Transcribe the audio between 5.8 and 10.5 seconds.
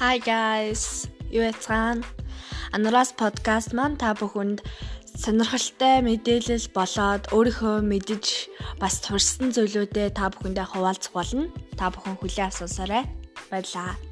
мэдээлэл болоод өөрийнхөө мэдэж бас турсан зүйлүүдэд та